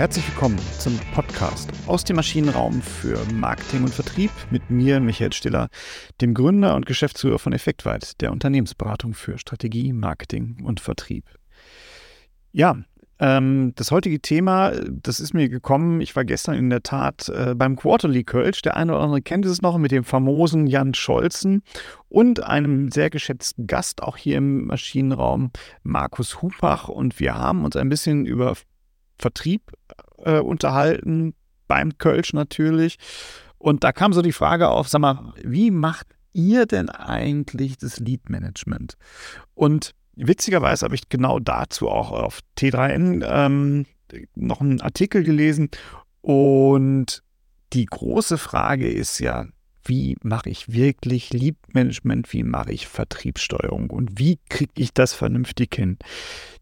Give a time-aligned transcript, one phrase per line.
[0.00, 5.68] herzlich willkommen zum Podcast aus dem Maschinenraum für Marketing und Vertrieb mit mir, Michael Stiller,
[6.22, 11.26] dem Gründer und Geschäftsführer von Effektweit, der Unternehmensberatung für Strategie, Marketing und Vertrieb.
[12.50, 12.78] Ja,
[13.18, 17.54] ähm, das heutige Thema, das ist mir gekommen, ich war gestern in der Tat äh,
[17.54, 21.62] beim Quarterly Kölsch, der eine oder andere kennt es noch, mit dem famosen Jan Scholzen
[22.08, 25.50] und einem sehr geschätzten Gast auch hier im Maschinenraum,
[25.82, 26.88] Markus Hupach.
[26.88, 28.54] Und wir haben uns ein bisschen über
[29.20, 29.72] Vertrieb
[30.24, 31.34] äh, unterhalten,
[31.68, 32.96] beim Kölsch natürlich.
[33.58, 37.98] Und da kam so die Frage auf, sag mal, wie macht ihr denn eigentlich das
[37.98, 38.96] Lead Management?
[39.54, 43.86] Und Witzigerweise habe ich genau dazu auch auf T3N ähm,
[44.34, 45.70] noch einen Artikel gelesen.
[46.20, 47.22] Und
[47.72, 49.46] die große Frage ist ja,
[49.82, 55.74] wie mache ich wirklich Lead-Management, wie mache ich Vertriebssteuerung und wie kriege ich das vernünftig
[55.74, 55.96] hin?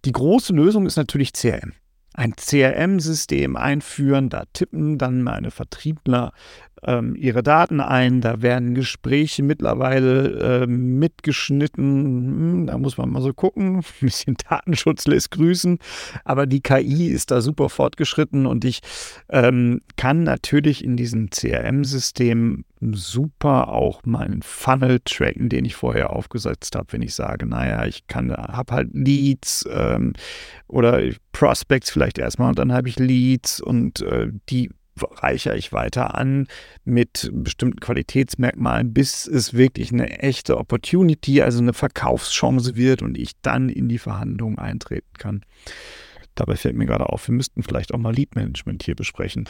[0.05, 1.73] Die große Lösung ist natürlich CRM
[2.19, 4.29] ein CRM-System einführen.
[4.29, 6.33] Da tippen dann meine Vertriebler
[6.83, 8.21] ähm, ihre Daten ein.
[8.21, 11.85] Da werden Gespräche mittlerweile äh, mitgeschnitten.
[11.85, 13.77] Hm, da muss man mal so gucken.
[13.79, 15.79] Ein bisschen Datenschutz lässt grüßen.
[16.25, 18.81] Aber die KI ist da super fortgeschritten und ich
[19.29, 26.77] ähm, kann natürlich in diesem CRM-System super auch meinen Funnel tracken, den ich vorher aufgesetzt
[26.77, 30.13] habe, wenn ich sage, naja, ich kann, habe halt Leads ähm,
[30.69, 34.71] oder Prospects vielleicht erstmal und dann habe ich Leads und äh, die
[35.03, 36.47] reichere ich weiter an
[36.85, 43.41] mit bestimmten Qualitätsmerkmalen, bis es wirklich eine echte Opportunity, also eine Verkaufschance wird und ich
[43.43, 45.43] dann in die Verhandlungen eintreten kann.
[46.35, 49.49] Dabei fällt mir gerade auf, wir müssten vielleicht auch mal Lead Management hier besprechen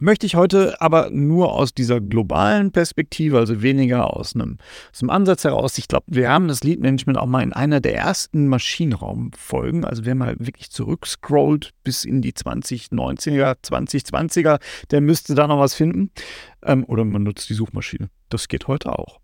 [0.00, 4.58] möchte ich heute aber nur aus dieser globalen Perspektive, also weniger aus einem,
[4.92, 5.78] aus einem Ansatz heraus.
[5.78, 9.84] Ich glaube, wir haben das Lead Management auch mal in einer der ersten Maschinenraumfolgen.
[9.84, 14.60] Also wer mal wirklich zurückscrollt bis in die 2019er, 2020er,
[14.90, 16.10] der müsste da noch was finden.
[16.62, 18.10] Ähm, oder man nutzt die Suchmaschine.
[18.28, 19.20] Das geht heute auch.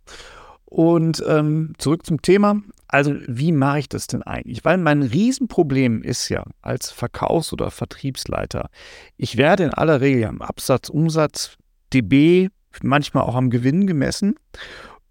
[0.67, 2.61] Und ähm, zurück zum Thema.
[2.89, 4.65] Also, wie mache ich das denn eigentlich?
[4.65, 8.69] Weil mein Riesenproblem ist ja als Verkaufs- oder Vertriebsleiter,
[9.17, 11.57] ich werde in aller Regel am Absatz, Umsatz,
[11.93, 12.49] DB,
[12.83, 14.35] manchmal auch am Gewinn gemessen.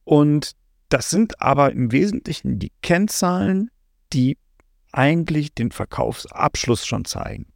[0.03, 0.51] Und
[0.89, 3.71] das sind aber im Wesentlichen die Kennzahlen,
[4.13, 4.37] die
[4.91, 7.47] eigentlich den Verkaufsabschluss schon zeigen.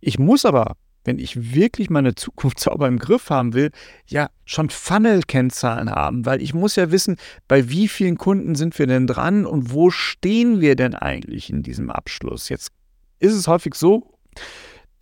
[0.00, 3.70] Ich muss aber wenn ich wirklich meine Zukunft sauber im Griff haben will,
[4.06, 7.16] ja schon Funnel-Kennzahlen haben, weil ich muss ja wissen,
[7.48, 11.62] bei wie vielen Kunden sind wir denn dran und wo stehen wir denn eigentlich in
[11.62, 12.48] diesem Abschluss.
[12.48, 12.72] Jetzt
[13.20, 14.18] ist es häufig so,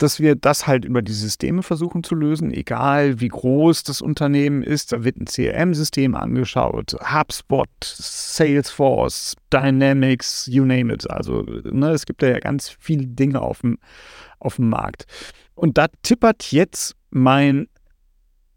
[0.02, 4.64] dass wir das halt über die Systeme versuchen zu lösen, egal wie groß das Unternehmen
[4.64, 4.90] ist.
[4.90, 11.08] Da wird ein CRM-System angeschaut, HubSpot, Salesforce, Dynamics, you name it.
[11.08, 13.78] Also ne, es gibt ja ganz viele Dinge auf dem,
[14.40, 15.04] auf dem Markt.
[15.54, 17.68] Und da tippert jetzt mein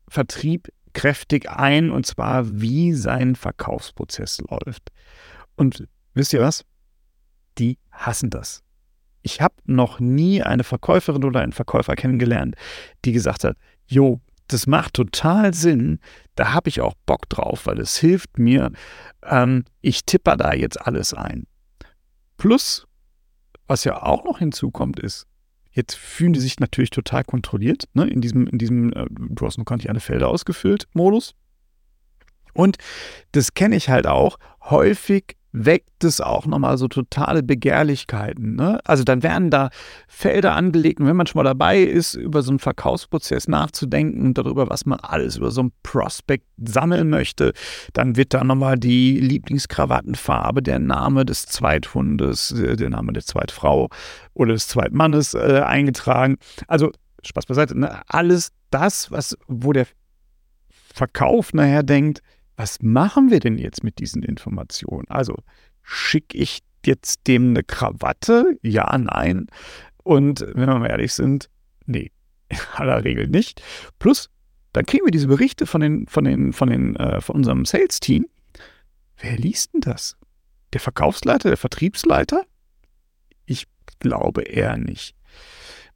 [0.07, 4.89] Vertrieb kräftig ein, und zwar wie sein Verkaufsprozess läuft.
[5.55, 6.65] Und wisst ihr was?
[7.59, 8.64] Die hassen das.
[9.25, 12.55] Ich habe noch nie eine Verkäuferin oder einen Verkäufer kennengelernt,
[13.05, 15.99] die gesagt hat, jo, das macht total Sinn,
[16.35, 18.71] da habe ich auch Bock drauf, weil es hilft mir.
[19.23, 21.47] Ähm, ich tippe da jetzt alles ein.
[22.37, 22.85] Plus,
[23.65, 25.25] was ja auch noch hinzukommt, ist,
[25.71, 29.57] Jetzt fühlen die sich natürlich total kontrolliert, ne, in diesem, in diesem, äh, du hast
[29.57, 31.35] noch gar nicht alle Felder ausgefüllt, Modus.
[32.53, 32.77] Und
[33.33, 34.37] das kenne ich halt auch.
[34.61, 38.55] Häufig weckt es auch nochmal so totale Begehrlichkeiten.
[38.55, 38.79] Ne?
[38.83, 39.69] Also dann werden da
[40.07, 44.37] Felder angelegt und wenn man schon mal dabei ist, über so einen Verkaufsprozess nachzudenken und
[44.37, 47.53] darüber, was man alles über so einen Prospekt sammeln möchte,
[47.93, 53.89] dann wird da nochmal die Lieblingskrawattenfarbe, der Name des Zweithundes, äh, der Name der Zweitfrau
[54.33, 56.35] oder des Zweitmannes äh, eingetragen.
[56.67, 56.91] Also
[57.23, 58.01] Spaß beiseite, ne?
[58.07, 59.87] alles das, was, wo der
[60.93, 62.21] Verkauf nachher denkt,
[62.55, 65.05] was machen wir denn jetzt mit diesen Informationen?
[65.09, 65.37] Also
[65.81, 68.57] schicke ich jetzt dem eine Krawatte?
[68.61, 69.47] Ja, nein.
[70.03, 71.49] Und wenn wir mal ehrlich sind,
[71.85, 72.11] nee,
[72.49, 73.61] in aller Regel nicht.
[73.99, 74.29] Plus,
[74.73, 78.27] dann kriegen wir diese Berichte von, den, von, den, von, den, äh, von unserem Sales-Team.
[79.17, 80.17] Wer liest denn das?
[80.73, 82.43] Der Verkaufsleiter, der Vertriebsleiter?
[83.45, 83.67] Ich
[83.99, 85.15] glaube eher nicht.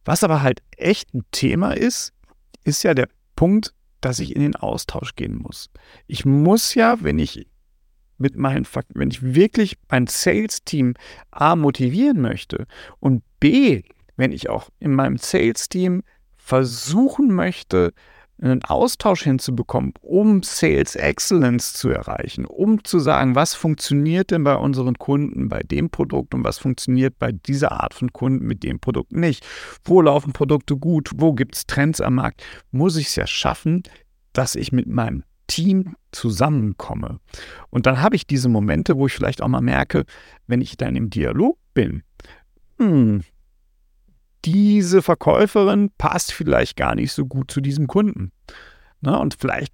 [0.04, 2.12] Was aber halt echt ein Thema ist,
[2.64, 5.70] ist ja der Punkt, dass ich in den Austausch gehen muss.
[6.06, 7.46] Ich muss ja, wenn ich
[8.18, 10.94] mit meinen, wenn ich wirklich mein Sales-Team
[11.30, 12.66] A motivieren möchte
[12.98, 13.82] und B,
[14.16, 16.02] wenn ich auch in meinem Sales-Team
[16.36, 17.92] versuchen möchte,
[18.40, 24.56] einen Austausch hinzubekommen, um Sales Excellence zu erreichen, um zu sagen, was funktioniert denn bei
[24.56, 28.80] unseren Kunden bei dem Produkt und was funktioniert bei dieser Art von Kunden mit dem
[28.80, 29.46] Produkt nicht.
[29.84, 31.10] Wo laufen Produkte gut?
[31.16, 32.42] Wo gibt es Trends am Markt?
[32.70, 33.82] Muss ich es ja schaffen,
[34.32, 37.18] dass ich mit meinem Team zusammenkomme.
[37.70, 40.04] Und dann habe ich diese Momente, wo ich vielleicht auch mal merke,
[40.46, 42.04] wenn ich dann im Dialog bin,
[42.78, 43.22] hm,
[44.44, 48.32] diese Verkäuferin passt vielleicht gar nicht so gut zu diesem Kunden.
[49.02, 49.72] Na, und vielleicht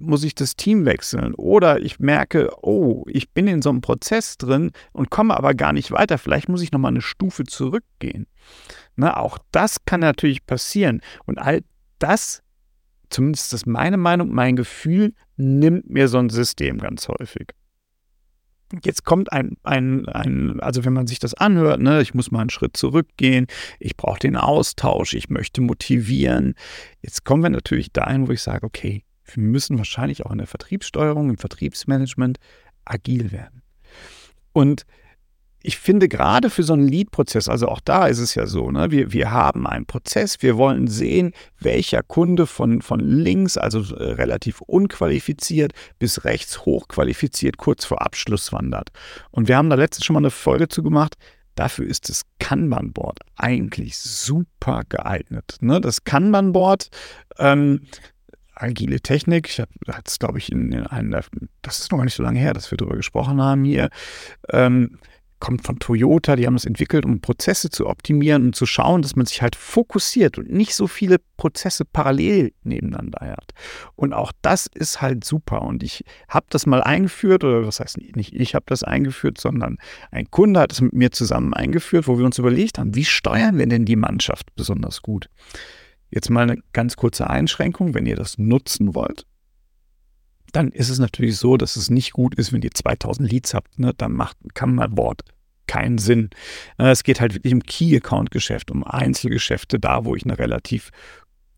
[0.00, 1.34] muss ich das Team wechseln.
[1.34, 5.72] Oder ich merke, oh, ich bin in so einem Prozess drin und komme aber gar
[5.72, 6.16] nicht weiter.
[6.18, 8.26] Vielleicht muss ich nochmal eine Stufe zurückgehen.
[8.96, 11.02] Na, auch das kann natürlich passieren.
[11.26, 11.62] Und all
[11.98, 12.42] das,
[13.10, 17.48] zumindest ist meine Meinung, mein Gefühl, nimmt mir so ein System ganz häufig.
[18.82, 22.40] Jetzt kommt ein, ein, ein, also wenn man sich das anhört, ne, ich muss mal
[22.40, 23.46] einen Schritt zurückgehen,
[23.78, 26.54] ich brauche den Austausch, ich möchte motivieren.
[27.00, 30.46] Jetzt kommen wir natürlich dahin, wo ich sage, okay, wir müssen wahrscheinlich auch in der
[30.46, 32.38] Vertriebssteuerung, im Vertriebsmanagement
[32.84, 33.62] agil werden.
[34.52, 34.84] Und
[35.66, 38.92] ich finde gerade für so einen Lead-Prozess, also auch da ist es ja so, ne,
[38.92, 44.12] wir, wir haben einen Prozess, wir wollen sehen, welcher Kunde von, von links, also äh,
[44.12, 48.90] relativ unqualifiziert, bis rechts hochqualifiziert, kurz vor Abschluss wandert.
[49.32, 51.14] Und wir haben da letztens schon mal eine Folge zu gemacht.
[51.56, 55.56] Dafür ist das Kanban-Board eigentlich super geeignet.
[55.60, 55.80] Ne?
[55.80, 56.90] Das Kanban-Board
[57.38, 57.80] ähm,
[58.54, 59.48] agile Technik.
[59.48, 59.70] Ich habe
[60.04, 61.20] das, glaube ich, in, in einem,
[61.62, 63.90] das ist noch gar nicht so lange her, dass wir darüber gesprochen haben hier.
[64.50, 64.98] Ähm,
[65.38, 69.16] kommt von Toyota, die haben das entwickelt, um Prozesse zu optimieren und zu schauen, dass
[69.16, 73.52] man sich halt fokussiert und nicht so viele Prozesse parallel nebeneinander hat.
[73.94, 75.62] Und auch das ist halt super.
[75.62, 79.78] Und ich habe das mal eingeführt, oder was heißt nicht, ich habe das eingeführt, sondern
[80.10, 83.58] ein Kunde hat es mit mir zusammen eingeführt, wo wir uns überlegt haben, wie steuern
[83.58, 85.28] wir denn die Mannschaft besonders gut?
[86.10, 89.26] Jetzt mal eine ganz kurze Einschränkung, wenn ihr das nutzen wollt,
[90.56, 93.78] dann ist es natürlich so, dass es nicht gut ist, wenn ihr 2000 Leads habt.
[93.78, 93.92] Ne?
[93.94, 94.96] Dann macht, kann man
[95.66, 96.30] keinen Sinn.
[96.78, 100.90] Äh, es geht halt wirklich um Key-Account-Geschäft, um Einzelgeschäfte, da wo ich eine relativ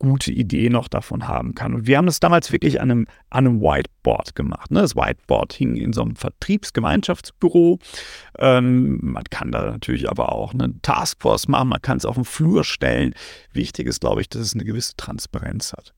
[0.00, 1.74] gute Idee noch davon haben kann.
[1.74, 4.72] Und wir haben das damals wirklich an einem, an einem Whiteboard gemacht.
[4.72, 4.80] Ne?
[4.80, 7.78] Das Whiteboard hing in so einem Vertriebsgemeinschaftsbüro.
[8.38, 12.24] Ähm, man kann da natürlich aber auch eine Taskforce machen, man kann es auf den
[12.24, 13.14] Flur stellen.
[13.52, 15.94] Wichtig ist, glaube ich, dass es eine gewisse Transparenz hat.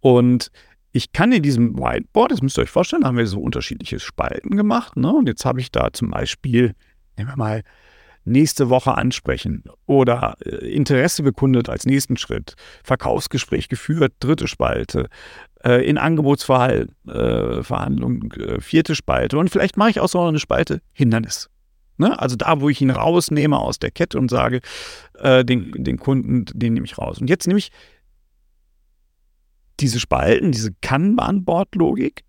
[0.00, 0.50] Und
[0.96, 4.56] ich kann in diesem Whiteboard, das müsst ihr euch vorstellen, haben wir so unterschiedliche Spalten
[4.56, 4.96] gemacht.
[4.96, 5.12] Ne?
[5.12, 6.74] Und jetzt habe ich da zum Beispiel,
[7.16, 7.62] nehmen wir mal,
[8.24, 15.08] nächste Woche ansprechen oder äh, Interesse bekundet als nächsten Schritt, Verkaufsgespräch geführt, dritte Spalte,
[15.62, 21.48] äh, in Angebotsverhandlung, äh, vierte Spalte und vielleicht mache ich auch so eine Spalte Hindernis.
[21.98, 22.18] Ne?
[22.18, 24.60] Also da, wo ich ihn rausnehme aus der Kette und sage,
[25.22, 27.18] den, den Kunden, den nehme ich raus.
[27.18, 27.70] Und jetzt nehme ich
[29.80, 32.24] diese Spalten, diese Kanban-Board-Logik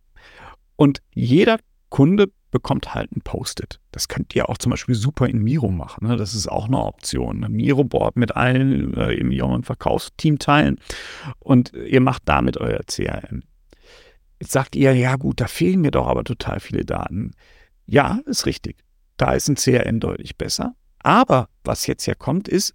[0.75, 1.59] und jeder
[1.89, 3.79] Kunde bekommt halt ein Post-it.
[3.91, 6.07] Das könnt ihr auch zum Beispiel super in Miro machen.
[6.07, 6.15] Ne?
[6.15, 7.43] Das ist auch eine Option.
[7.43, 10.79] Ein Miro-Board mit allen äh, im jungen Verkaufsteam teilen
[11.39, 13.43] und ihr macht damit euer CRM.
[14.39, 17.31] Jetzt sagt ihr, ja gut, da fehlen mir doch aber total viele Daten.
[17.85, 18.77] Ja, ist richtig.
[19.17, 20.75] Da ist ein CRM deutlich besser.
[20.99, 22.73] Aber was jetzt ja kommt, ist,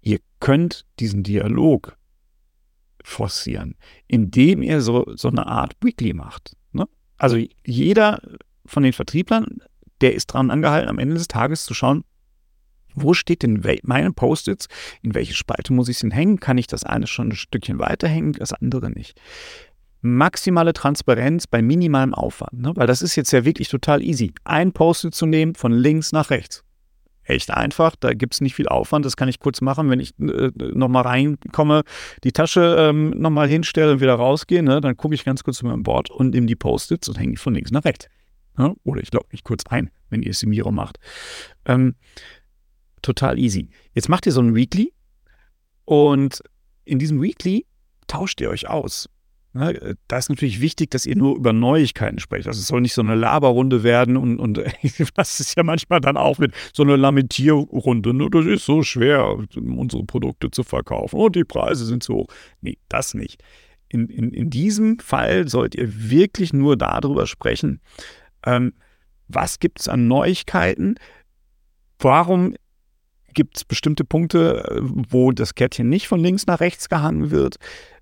[0.00, 1.97] ihr könnt diesen Dialog
[3.04, 6.56] forcieren, indem ihr so, so eine Art Weekly macht.
[6.72, 6.86] Ne?
[7.16, 8.20] Also jeder
[8.66, 9.58] von den Vertrieblern,
[10.00, 12.04] der ist daran angehalten, am Ende des Tages zu schauen,
[12.94, 14.68] wo steht denn meine Post-its,
[15.02, 18.32] in welche Spalte muss ich es hängen, kann ich das eine schon ein Stückchen weiterhängen,
[18.32, 19.20] das andere nicht.
[20.00, 22.72] Maximale Transparenz bei minimalem Aufwand, ne?
[22.74, 24.32] weil das ist jetzt ja wirklich total easy.
[24.44, 26.64] Ein Post-it zu nehmen von links nach rechts
[27.28, 27.96] echt einfach.
[27.96, 29.04] Da gibt es nicht viel Aufwand.
[29.04, 31.82] Das kann ich kurz machen, wenn ich äh, nochmal reinkomme,
[32.24, 34.62] die Tasche ähm, nochmal hinstelle und wieder rausgehe.
[34.62, 34.80] Ne?
[34.80, 37.36] Dann gucke ich ganz kurz zu meinem Board und nehme die Post-its und hänge die
[37.36, 38.08] von links nach rechts.
[38.56, 38.74] Ne?
[38.84, 40.98] Oder ich logge mich kurz ein, wenn ihr es im Miro macht.
[41.64, 41.94] Ähm,
[43.02, 43.68] total easy.
[43.94, 44.92] Jetzt macht ihr so ein Weekly
[45.84, 46.42] und
[46.84, 47.66] in diesem Weekly
[48.06, 49.08] tauscht ihr euch aus.
[49.54, 52.46] Ne, da ist natürlich wichtig, dass ihr nur über Neuigkeiten sprecht.
[52.46, 54.58] Also es soll nicht so eine Laberrunde werden und, und
[55.14, 58.12] das ist ja manchmal dann auch mit so einer Lamentierrunde.
[58.12, 58.28] Ne?
[58.30, 62.26] Das ist so schwer, unsere Produkte zu verkaufen und die Preise sind zu hoch.
[62.60, 63.42] Nee, das nicht.
[63.88, 67.80] In, in, in diesem Fall sollt ihr wirklich nur darüber sprechen,
[68.44, 68.74] ähm,
[69.28, 70.96] was gibt es an Neuigkeiten,
[71.98, 72.54] warum
[73.32, 77.56] gibt es bestimmte Punkte, äh, wo das Kärtchen nicht von links nach rechts gehangen wird,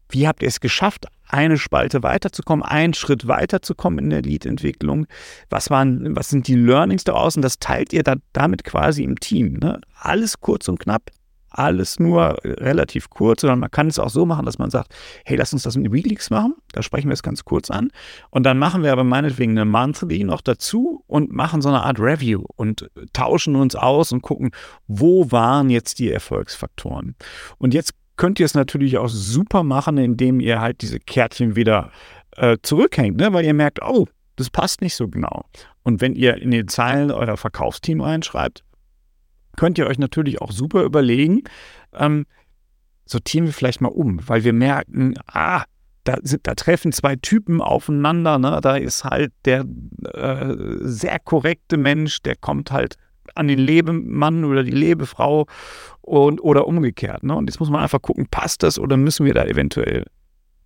[0.08, 5.06] wie habt ihr es geschafft, eine Spalte weiterzukommen, einen Schritt weiterzukommen in der Lead-Entwicklung?
[5.50, 7.36] Was, waren, was sind die Learnings daraus?
[7.36, 9.54] Und das teilt ihr da, damit quasi im Team.
[9.54, 9.80] Ne?
[9.98, 11.10] Alles kurz und knapp,
[11.50, 15.36] alles nur relativ kurz, sondern man kann es auch so machen, dass man sagt, hey,
[15.36, 16.54] lass uns das mit Weeklies machen.
[16.72, 17.90] Da sprechen wir es ganz kurz an.
[18.30, 21.98] Und dann machen wir aber meinetwegen eine Monthly noch dazu und machen so eine Art
[21.98, 24.50] Review und tauschen uns aus und gucken,
[24.86, 27.16] wo waren jetzt die Erfolgsfaktoren.
[27.58, 31.90] Und jetzt könnt ihr es natürlich auch super machen, indem ihr halt diese Kärtchen wieder
[32.36, 33.32] äh, zurückhängt, ne?
[33.32, 34.06] weil ihr merkt, oh,
[34.36, 35.44] das passt nicht so genau.
[35.82, 38.64] Und wenn ihr in den Zeilen euer Verkaufsteam reinschreibt,
[39.56, 41.42] könnt ihr euch natürlich auch super überlegen,
[41.94, 42.26] ähm,
[43.06, 45.64] sortieren wir vielleicht mal um, weil wir merken, ah,
[46.04, 48.38] da, da treffen zwei Typen aufeinander.
[48.38, 48.60] Ne?
[48.62, 49.64] Da ist halt der
[50.12, 52.96] äh, sehr korrekte Mensch, der kommt halt
[53.34, 55.46] an den Lebemann oder die Lebefrau
[56.02, 57.22] und, oder umgekehrt.
[57.24, 57.34] Ne?
[57.34, 60.04] Und jetzt muss man einfach gucken, passt das oder müssen wir da eventuell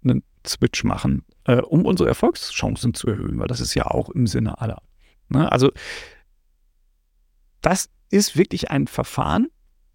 [0.05, 4.26] einen Switch machen, äh, um unsere Erfolgschancen zu erhöhen, weil das ist ja auch im
[4.26, 4.83] Sinne aller.
[5.29, 5.50] Ne?
[5.50, 5.71] Also
[7.61, 9.49] das ist wirklich ein Verfahren.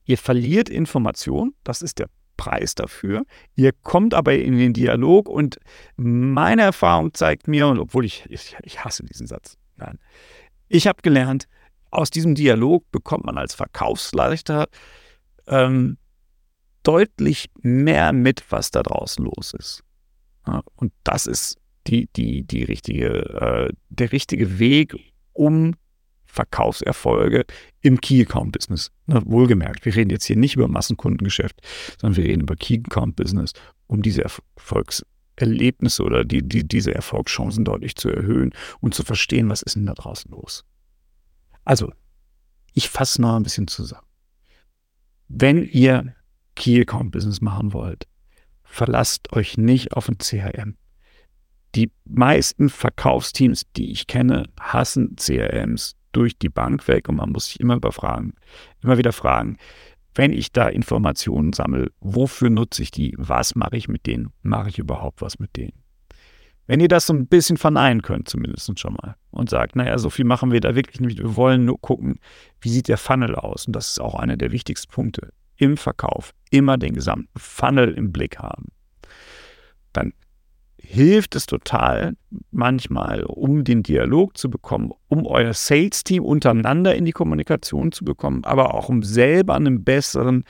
[0.06, 3.26] Ihr verliert Information, das ist der Preis dafür.
[3.56, 5.58] Ihr kommt aber in den Dialog und
[5.96, 9.98] meine Erfahrung zeigt mir, und obwohl ich, ich, ich hasse diesen Satz, nein,
[10.68, 11.48] ich habe gelernt,
[11.92, 14.68] aus diesem Dialog bekommt man als Verkaufsleiter
[15.48, 15.98] ähm,
[16.84, 19.84] deutlich mehr mit, was da draußen los ist.
[20.48, 24.96] Ja, und das ist die, die, die richtige, äh, der richtige Weg,
[25.34, 25.76] um
[26.26, 27.46] Verkaufserfolge
[27.82, 28.92] im Key Account Business.
[29.06, 31.62] Na, wohlgemerkt, wir reden jetzt hier nicht über Massenkundengeschäft,
[32.00, 33.54] sondern wir reden über Key Account Business,
[33.88, 38.52] um diese Erfolgserlebnisse oder die, die, diese Erfolgschancen deutlich zu erhöhen
[38.82, 40.66] und zu verstehen, was ist denn da draußen los.
[41.66, 41.92] Also,
[42.74, 44.08] ich fasse noch ein bisschen zusammen.
[45.28, 46.16] Wenn ihr
[46.56, 48.08] Key Account Business machen wollt,
[48.64, 50.78] verlasst euch nicht auf ein CRM.
[51.74, 57.48] Die meisten Verkaufsteams, die ich kenne, hassen CRMs durch die Bank weg und man muss
[57.48, 58.34] sich immer überfragen,
[58.82, 59.58] immer wieder fragen,
[60.14, 63.14] wenn ich da Informationen sammle, wofür nutze ich die?
[63.18, 64.32] Was mache ich mit denen?
[64.42, 65.85] Mache ich überhaupt was mit denen?
[66.68, 70.10] Wenn ihr das so ein bisschen verneinen könnt, zumindest schon mal, und sagt, naja, so
[70.10, 71.20] viel machen wir da wirklich nicht.
[71.20, 72.20] Wir wollen nur gucken,
[72.62, 73.68] wie sieht der Funnel aus?
[73.68, 76.34] Und das ist auch einer der wichtigsten Punkte im Verkauf.
[76.50, 78.70] Immer den gesamten Funnel im Blick haben.
[79.94, 80.14] Dann
[80.78, 82.16] hilft es total
[82.52, 88.44] manchmal, um den Dialog zu bekommen, um euer Sales-Team untereinander in die Kommunikation zu bekommen,
[88.44, 90.44] aber auch um selber einen besseren,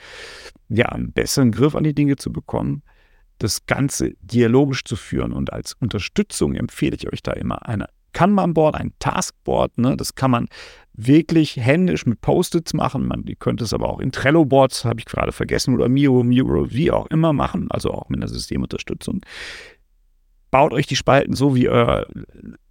[0.68, 2.82] ja, einen besseren Griff an die Dinge zu bekommen,
[3.38, 5.32] das Ganze dialogisch zu führen.
[5.32, 9.76] Und als Unterstützung empfehle ich euch da immer eine Kanban-Board, ein Taskboard.
[9.76, 9.96] Ne?
[9.96, 10.48] Das kann man
[10.94, 13.06] wirklich händisch mit Post-its machen.
[13.06, 16.90] Man könnte es aber auch in Trello-Boards, habe ich gerade vergessen, oder Miro, Miro, wie
[16.90, 19.20] auch immer machen, also auch mit einer Systemunterstützung.
[20.50, 22.06] Baut euch die Spalten so, wie euer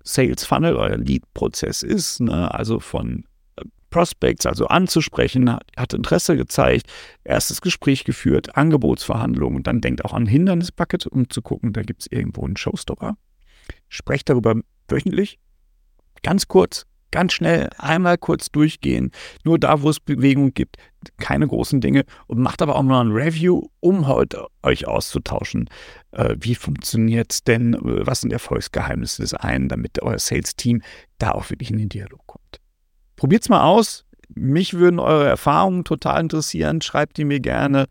[0.01, 2.21] Sales Funnel, euer Lead-Prozess ist.
[2.21, 2.51] Ne?
[2.51, 3.25] Also von
[3.95, 6.91] Prospects, also anzusprechen, hat Interesse gezeigt,
[7.23, 12.01] erstes Gespräch geführt, Angebotsverhandlungen und dann denkt auch an Hindernisbucket, um zu gucken, da gibt
[12.01, 13.15] es irgendwo einen Showstopper.
[13.87, 14.59] Sprecht darüber
[14.89, 15.39] wöchentlich,
[16.23, 19.11] ganz kurz, ganz schnell, einmal kurz durchgehen,
[19.45, 20.75] nur da, wo es Bewegung gibt,
[21.17, 25.69] keine großen Dinge und macht aber auch mal ein Review, um heute euch auszutauschen.
[26.11, 27.77] Äh, wie funktioniert es denn?
[27.79, 30.81] Was sind Erfolgsgeheimnisse des einen, damit euer Sales-Team
[31.17, 32.44] da auch wirklich in den Dialog kommt?
[33.15, 34.05] Probiert's mal aus.
[34.33, 36.81] Mich würden eure Erfahrungen total interessieren.
[36.81, 37.85] Schreibt die mir gerne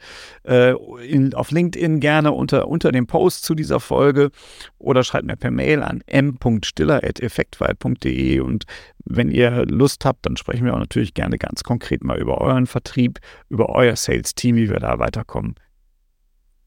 [0.46, 0.74] äh,
[1.06, 4.30] in, auf LinkedIn gerne unter, unter dem Post zu dieser Folge
[4.78, 8.64] oder schreibt mir per Mail an m.stiller.effektweit.de und
[9.04, 12.66] wenn ihr Lust habt, dann sprechen wir auch natürlich gerne ganz konkret mal über euren
[12.66, 15.54] Vertrieb, über euer Sales-Team, wie wir da weiterkommen.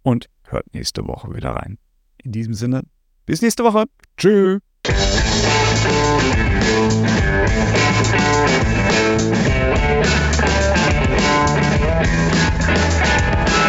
[0.03, 1.77] Und hört nächste Woche wieder rein.
[2.23, 2.83] In diesem Sinne,
[3.25, 3.85] bis nächste Woche.
[4.17, 4.61] Tschüss.
[7.49, 7.75] Thank
[13.61, 13.66] you.